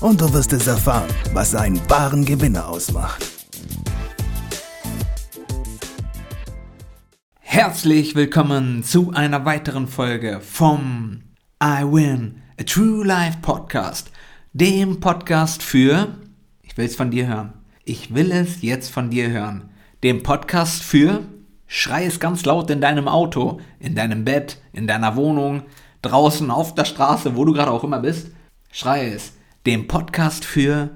[0.00, 3.24] und du wirst es erfahren, was einen wahren Gewinner ausmacht.
[7.40, 11.22] Herzlich willkommen zu einer weiteren Folge vom
[11.62, 14.12] I Win, a True Life Podcast,
[14.52, 16.14] dem Podcast für,
[16.62, 17.54] ich will es von dir hören,
[17.84, 19.70] ich will es jetzt von dir hören,
[20.04, 21.24] dem Podcast für,
[21.66, 25.62] schrei es ganz laut in deinem Auto, in deinem Bett, in deiner Wohnung,
[26.02, 28.28] draußen auf der Straße, wo du gerade auch immer bist,
[28.70, 29.32] schrei es,
[29.66, 30.90] dem Podcast für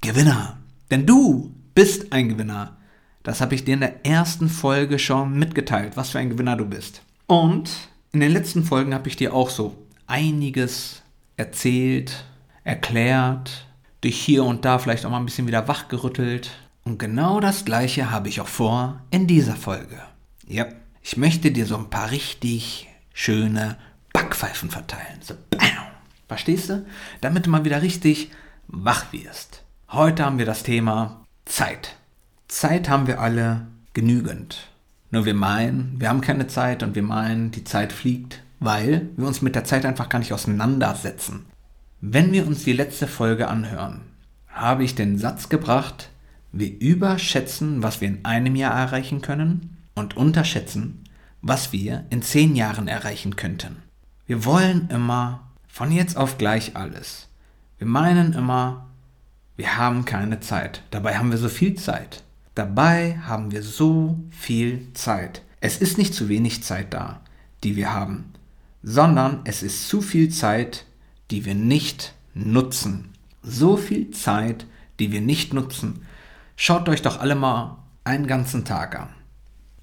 [0.00, 0.58] Gewinner.
[0.90, 2.76] Denn du bist ein Gewinner.
[3.22, 6.66] Das habe ich dir in der ersten Folge schon mitgeteilt, was für ein Gewinner du
[6.66, 7.02] bist.
[7.26, 7.70] Und
[8.12, 11.02] in den letzten Folgen habe ich dir auch so einiges
[11.36, 12.24] erzählt,
[12.64, 13.66] erklärt,
[14.04, 16.50] dich hier und da vielleicht auch mal ein bisschen wieder wachgerüttelt.
[16.84, 20.00] Und genau das gleiche habe ich auch vor in dieser Folge.
[20.46, 20.66] Ja,
[21.02, 23.78] ich möchte dir so ein paar richtig schöne
[24.12, 25.20] Backpfeifen verteilen.
[25.22, 25.34] So.
[26.32, 26.86] Verstehst du?
[27.20, 28.30] Damit du mal wieder richtig
[28.66, 29.64] wach wirst.
[29.90, 31.96] Heute haben wir das Thema Zeit.
[32.48, 34.70] Zeit haben wir alle genügend.
[35.10, 39.26] Nur wir meinen, wir haben keine Zeit und wir meinen, die Zeit fliegt, weil wir
[39.26, 41.44] uns mit der Zeit einfach gar nicht auseinandersetzen.
[42.00, 44.00] Wenn wir uns die letzte Folge anhören,
[44.48, 46.08] habe ich den Satz gebracht,
[46.50, 51.04] wir überschätzen, was wir in einem Jahr erreichen können und unterschätzen,
[51.42, 53.82] was wir in zehn Jahren erreichen könnten.
[54.24, 57.28] Wir wollen immer von jetzt auf gleich alles.
[57.78, 58.90] Wir meinen immer,
[59.56, 60.82] wir haben keine Zeit.
[60.90, 62.22] Dabei haben wir so viel Zeit.
[62.54, 65.40] Dabei haben wir so viel Zeit.
[65.62, 67.22] Es ist nicht zu wenig Zeit da,
[67.64, 68.34] die wir haben,
[68.82, 70.84] sondern es ist zu viel Zeit,
[71.30, 73.08] die wir nicht nutzen.
[73.42, 74.66] So viel Zeit,
[75.00, 76.04] die wir nicht nutzen.
[76.54, 79.08] Schaut euch doch alle mal einen ganzen Tag an.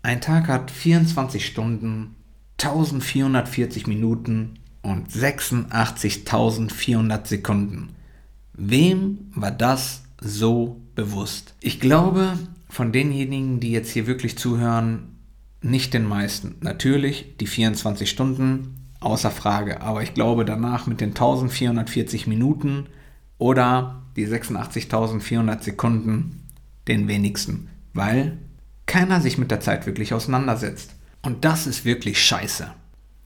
[0.03, 2.16] Ein Tag hat 24 Stunden,
[2.59, 7.90] 1440 Minuten und 86.400 Sekunden.
[8.53, 11.53] Wem war das so bewusst?
[11.62, 12.38] Ich glaube,
[12.69, 15.16] von denjenigen, die jetzt hier wirklich zuhören,
[15.62, 16.56] nicht den meisten.
[16.62, 19.81] Natürlich die 24 Stunden, außer Frage.
[19.81, 22.88] Aber ich glaube danach mit den 1440 Minuten
[23.38, 26.44] oder die 86.400 Sekunden
[26.88, 27.69] den wenigsten.
[27.94, 28.38] Weil
[28.85, 30.95] keiner sich mit der Zeit wirklich auseinandersetzt.
[31.22, 32.72] Und das ist wirklich scheiße.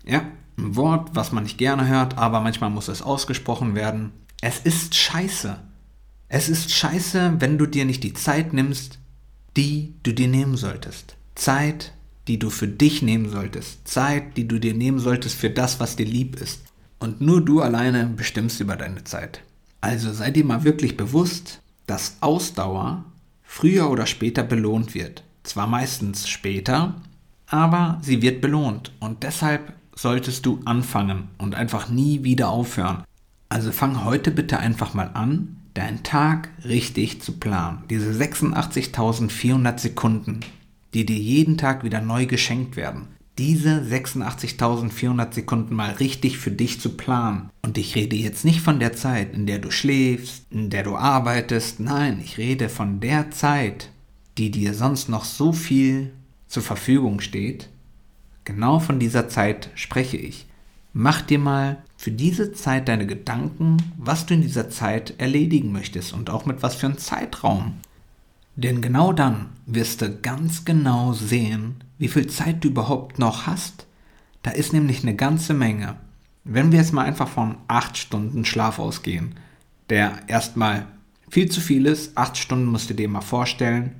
[0.05, 0.23] Ja,
[0.57, 4.11] ein Wort, was man nicht gerne hört, aber manchmal muss es ausgesprochen werden.
[4.41, 5.59] Es ist scheiße.
[6.27, 8.99] Es ist scheiße, wenn du dir nicht die Zeit nimmst,
[9.55, 11.15] die du dir nehmen solltest.
[11.35, 11.93] Zeit,
[12.27, 13.87] die du für dich nehmen solltest.
[13.87, 16.61] Zeit, die du dir nehmen solltest für das, was dir lieb ist.
[16.99, 19.41] Und nur du alleine bestimmst über deine Zeit.
[19.81, 23.05] Also sei dir mal wirklich bewusst, dass Ausdauer
[23.43, 25.23] früher oder später belohnt wird.
[25.43, 27.01] Zwar meistens später,
[27.47, 28.91] aber sie wird belohnt.
[28.99, 33.03] Und deshalb solltest du anfangen und einfach nie wieder aufhören.
[33.49, 37.83] Also fang heute bitte einfach mal an, deinen Tag richtig zu planen.
[37.89, 40.39] Diese 86.400 Sekunden,
[40.93, 43.07] die dir jeden Tag wieder neu geschenkt werden.
[43.39, 47.49] Diese 86.400 Sekunden mal richtig für dich zu planen.
[47.63, 50.95] Und ich rede jetzt nicht von der Zeit, in der du schläfst, in der du
[50.95, 51.79] arbeitest.
[51.79, 53.89] Nein, ich rede von der Zeit,
[54.37, 56.11] die dir sonst noch so viel
[56.47, 57.69] zur Verfügung steht,
[58.45, 60.47] Genau von dieser Zeit spreche ich.
[60.91, 66.13] Mach dir mal für diese Zeit deine Gedanken, was du in dieser Zeit erledigen möchtest
[66.13, 67.75] und auch mit was für einem Zeitraum.
[68.55, 73.87] Denn genau dann wirst du ganz genau sehen, wie viel Zeit du überhaupt noch hast.
[74.43, 75.95] Da ist nämlich eine ganze Menge.
[76.43, 79.35] Wenn wir jetzt mal einfach von 8 Stunden Schlaf ausgehen,
[79.89, 80.85] der erstmal
[81.29, 83.95] viel zu viel ist, 8 Stunden musst du dir mal vorstellen,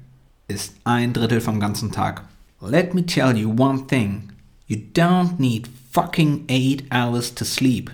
[0.48, 2.26] ist ein Drittel vom ganzen Tag.
[2.62, 4.33] Let me tell you one thing.
[4.74, 7.92] You don't need fucking eight hours to sleep.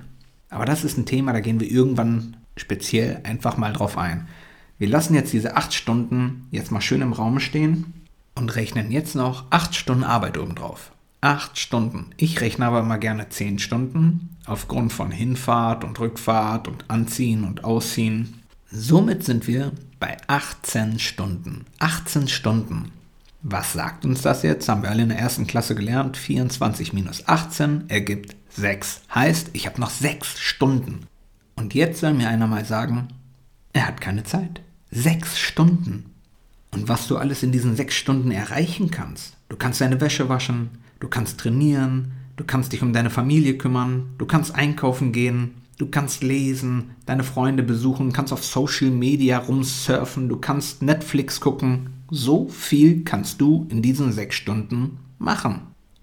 [0.49, 4.29] Aber das ist ein Thema, da gehen wir irgendwann speziell einfach mal drauf ein.
[4.77, 9.13] Wir lassen jetzt diese acht Stunden jetzt mal schön im Raum stehen und rechnen jetzt
[9.13, 10.93] noch acht Stunden Arbeit obendrauf.
[11.19, 12.11] Acht Stunden.
[12.15, 17.65] Ich rechne aber mal gerne zehn Stunden aufgrund von Hinfahrt und Rückfahrt und Anziehen und
[17.65, 18.41] Ausziehen.
[18.71, 21.65] Somit sind wir bei 18 Stunden.
[21.79, 22.93] 18 Stunden.
[23.41, 24.67] Was sagt uns das jetzt?
[24.67, 26.17] Haben wir alle in der ersten Klasse gelernt.
[26.17, 29.01] 24 minus 18 ergibt 6.
[29.13, 31.05] Heißt, ich habe noch 6 Stunden.
[31.55, 33.07] Und jetzt soll mir einer mal sagen,
[33.73, 34.61] er hat keine Zeit.
[34.91, 36.05] 6 Stunden.
[36.71, 39.37] und was du alles in diesen sechs Stunden erreichen kannst.
[39.49, 40.69] Du kannst deine Wäsche waschen,
[40.99, 45.87] du kannst trainieren, du kannst dich um deine Familie kümmern, du kannst einkaufen gehen, du
[45.87, 51.89] kannst lesen, deine Freunde besuchen, kannst auf Social Media rumsurfen, du kannst Netflix gucken.
[52.11, 55.61] So viel kannst du in diesen sechs Stunden machen.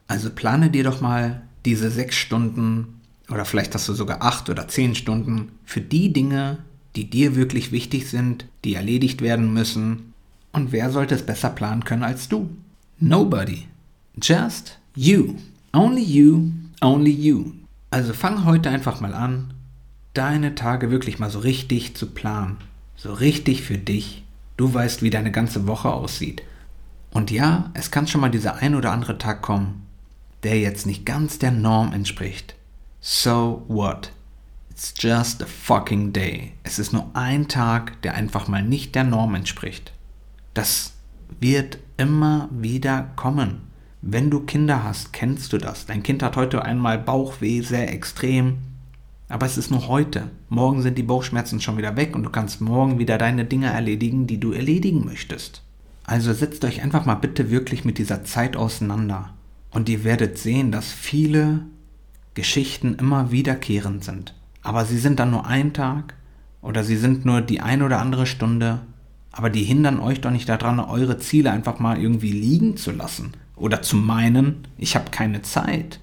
[0.08, 4.68] Also plane dir doch mal diese sechs Stunden oder vielleicht hast du sogar acht oder
[4.68, 6.58] zehn Stunden für die Dinge,
[6.94, 10.14] die dir wirklich wichtig sind, die erledigt werden müssen.
[10.52, 12.48] Und wer sollte es besser planen können als du?
[12.98, 13.66] Nobody.
[14.22, 15.34] Just you.
[15.72, 17.52] Only you, only you.
[17.90, 19.52] Also fang heute einfach mal an,
[20.14, 22.56] deine Tage wirklich mal so richtig zu planen.
[22.96, 24.24] So richtig für dich.
[24.56, 26.42] Du weißt, wie deine ganze Woche aussieht.
[27.10, 29.86] Und ja, es kann schon mal dieser ein oder andere Tag kommen,
[30.42, 32.54] der jetzt nicht ganz der Norm entspricht.
[33.00, 34.12] So what?
[34.70, 36.52] It's just a fucking day.
[36.62, 39.92] Es ist nur ein Tag, der einfach mal nicht der Norm entspricht.
[40.54, 40.92] Das
[41.40, 43.62] wird immer wieder kommen.
[44.02, 45.86] Wenn du Kinder hast, kennst du das.
[45.86, 48.58] Dein Kind hat heute einmal Bauchweh, sehr extrem.
[49.28, 50.30] Aber es ist nur heute.
[50.48, 54.26] Morgen sind die Bauchschmerzen schon wieder weg und du kannst morgen wieder deine Dinge erledigen,
[54.26, 55.62] die du erledigen möchtest.
[56.04, 59.34] Also setzt euch einfach mal bitte wirklich mit dieser Zeit auseinander.
[59.72, 61.62] Und ihr werdet sehen, dass viele
[62.34, 64.34] Geschichten immer wiederkehrend sind.
[64.62, 66.14] Aber sie sind dann nur ein Tag
[66.62, 68.82] oder sie sind nur die ein oder andere Stunde.
[69.32, 73.32] Aber die hindern euch doch nicht daran, eure Ziele einfach mal irgendwie liegen zu lassen.
[73.56, 75.98] Oder zu meinen, ich habe keine Zeit.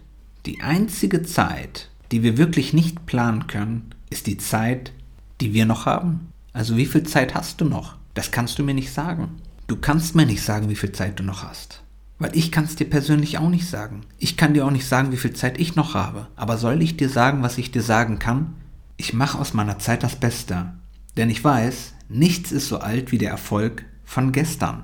[0.45, 4.93] Die einzige Zeit, die wir wirklich nicht planen können, ist die Zeit,
[5.41, 6.31] die wir noch haben.
[6.53, 7.95] Also wie viel Zeit hast du noch?
[8.13, 9.41] Das kannst du mir nicht sagen.
[9.65, 11.81] Du kannst mir nicht sagen, wie viel Zeit du noch hast.
[12.19, 14.01] Weil ich kann es dir persönlich auch nicht sagen.
[14.19, 16.27] Ich kann dir auch nicht sagen, wie viel Zeit ich noch habe.
[16.35, 18.53] Aber soll ich dir sagen, was ich dir sagen kann?
[18.95, 20.71] Ich mache aus meiner Zeit das Beste.
[21.17, 24.83] Denn ich weiß, nichts ist so alt wie der Erfolg von gestern.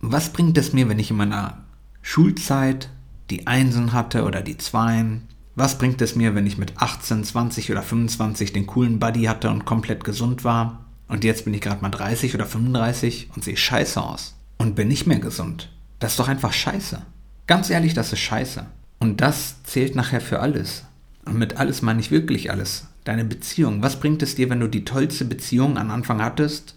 [0.00, 1.58] Was bringt es mir, wenn ich in meiner
[2.02, 2.88] Schulzeit
[3.30, 5.28] die Einsen hatte oder die Zweien?
[5.56, 9.50] Was bringt es mir, wenn ich mit 18, 20 oder 25 den coolen Buddy hatte
[9.50, 10.86] und komplett gesund war?
[11.06, 14.34] Und jetzt bin ich gerade mal 30 oder 35 und sehe scheiße aus.
[14.58, 15.70] Und bin nicht mehr gesund.
[16.00, 17.02] Das ist doch einfach scheiße.
[17.46, 18.66] Ganz ehrlich, das ist scheiße.
[18.98, 20.84] Und das zählt nachher für alles.
[21.24, 22.88] Und mit alles meine ich wirklich alles.
[23.04, 23.82] Deine Beziehung.
[23.82, 26.76] Was bringt es dir, wenn du die tollste Beziehung am Anfang hattest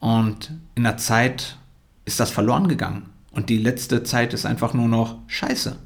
[0.00, 1.58] und in der Zeit
[2.04, 3.10] ist das verloren gegangen?
[3.30, 5.76] Und die letzte Zeit ist einfach nur noch scheiße.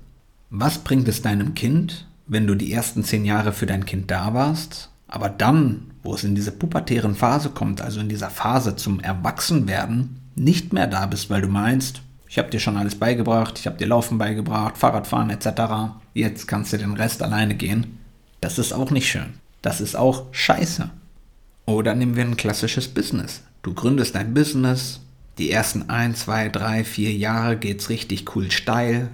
[0.51, 4.35] Was bringt es deinem Kind, wenn du die ersten zehn Jahre für dein Kind da
[4.35, 9.01] warst, aber dann, wo es in diese pubertären Phase kommt, also in dieser Phase zum
[9.01, 13.67] Erwachsenwerden, nicht mehr da bist, weil du meinst, ich habe dir schon alles beigebracht, ich
[13.67, 15.95] habe dir Laufen beigebracht, Fahrradfahren etc.
[16.15, 17.99] Jetzt kannst du den Rest alleine gehen.
[18.41, 19.35] Das ist auch nicht schön.
[19.61, 20.89] Das ist auch scheiße.
[21.67, 23.43] Oder nehmen wir ein klassisches Business.
[23.63, 25.01] Du gründest ein Business,
[25.39, 29.09] die ersten 1, 2, 3, 4 Jahre geht's richtig cool steil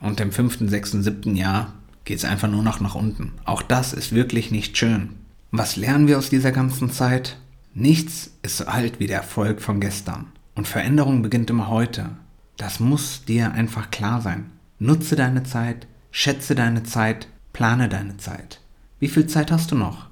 [0.00, 1.72] und im fünften, sechsten, siebten Jahr
[2.08, 3.32] geht's einfach nur noch nach unten.
[3.44, 5.10] Auch das ist wirklich nicht schön.
[5.50, 7.36] Was lernen wir aus dieser ganzen Zeit?
[7.74, 10.28] Nichts ist so alt wie der Erfolg von gestern.
[10.54, 12.08] Und Veränderung beginnt immer heute.
[12.56, 14.46] Das muss dir einfach klar sein.
[14.78, 18.62] Nutze deine Zeit, schätze deine Zeit, plane deine Zeit.
[19.00, 20.06] Wie viel Zeit hast du noch?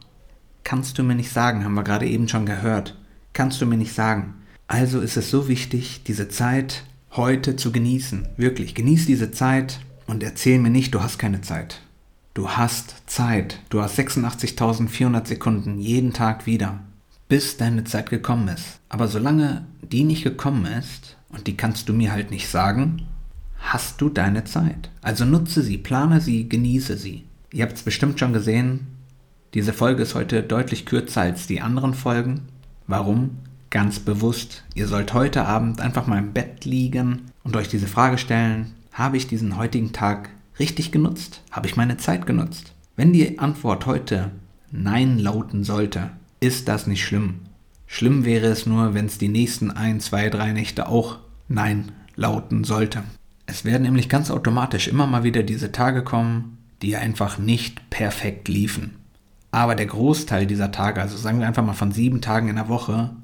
[0.64, 2.94] Kannst du mir nicht sagen, haben wir gerade eben schon gehört.
[3.32, 4.34] Kannst du mir nicht sagen.
[4.68, 8.28] Also ist es so wichtig, diese Zeit heute zu genießen.
[8.36, 11.80] Wirklich, genieß diese Zeit und erzähl mir nicht, du hast keine Zeit.
[12.36, 13.60] Du hast Zeit.
[13.70, 16.80] Du hast 86.400 Sekunden jeden Tag wieder,
[17.30, 18.78] bis deine Zeit gekommen ist.
[18.90, 23.06] Aber solange die nicht gekommen ist, und die kannst du mir halt nicht sagen,
[23.58, 24.90] hast du deine Zeit.
[25.00, 27.24] Also nutze sie, plane sie, genieße sie.
[27.54, 28.86] Ihr habt es bestimmt schon gesehen,
[29.54, 32.42] diese Folge ist heute deutlich kürzer als die anderen Folgen.
[32.86, 33.38] Warum?
[33.70, 34.62] Ganz bewusst.
[34.74, 39.16] Ihr sollt heute Abend einfach mal im Bett liegen und euch diese Frage stellen, habe
[39.16, 40.28] ich diesen heutigen Tag
[40.58, 41.42] richtig genutzt?
[41.50, 42.72] Habe ich meine Zeit genutzt?
[42.96, 44.30] Wenn die Antwort heute
[44.70, 46.10] Nein lauten sollte,
[46.40, 47.40] ist das nicht schlimm.
[47.86, 52.64] Schlimm wäre es nur, wenn es die nächsten ein, zwei, drei Nächte auch Nein lauten
[52.64, 53.04] sollte.
[53.46, 58.48] Es werden nämlich ganz automatisch immer mal wieder diese Tage kommen, die einfach nicht perfekt
[58.48, 58.96] liefen.
[59.52, 62.68] Aber der Großteil dieser Tage, also sagen wir einfach mal von sieben Tagen in der
[62.68, 63.14] Woche,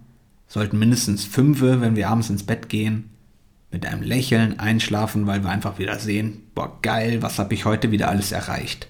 [0.46, 3.10] sollten mindestens fünf, wenn wir abends ins Bett gehen,
[3.72, 7.90] mit einem Lächeln einschlafen, weil wir einfach wieder sehen, boah geil, was habe ich heute
[7.90, 8.86] wieder alles erreicht.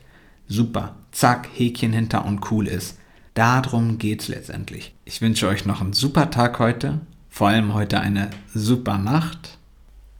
[0.48, 2.98] Super, zack, Häkchen hinter und cool ist.
[3.34, 4.94] Darum geht's letztendlich.
[5.04, 9.56] Ich wünsche euch noch einen super Tag heute, vor allem heute eine super Nacht.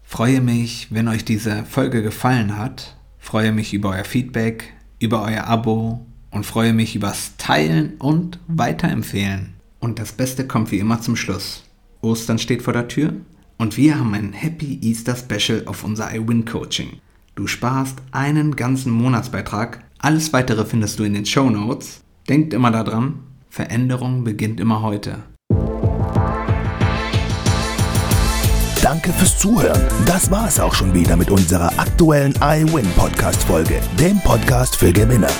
[0.02, 2.96] Freue mich, wenn euch diese Folge gefallen hat.
[3.18, 9.54] Freue mich über euer Feedback, über euer Abo und freue mich übers Teilen und Weiterempfehlen.
[9.80, 11.64] Und das Beste kommt wie immer zum Schluss.
[12.00, 13.14] Ostern steht vor der Tür
[13.62, 16.98] Und wir haben ein Happy Easter Special auf unser iWin Coaching.
[17.36, 19.84] Du sparst einen ganzen Monatsbeitrag.
[19.98, 22.00] Alles weitere findest du in den Show Notes.
[22.28, 25.22] Denkt immer daran, Veränderung beginnt immer heute.
[28.82, 29.80] Danke fürs Zuhören.
[30.06, 34.92] Das war es auch schon wieder mit unserer aktuellen iWin Podcast Folge, dem Podcast für
[34.92, 35.30] Gewinner.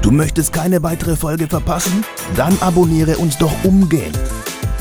[0.00, 2.04] Du möchtest keine weitere Folge verpassen?
[2.36, 4.16] Dann abonniere uns doch umgehend.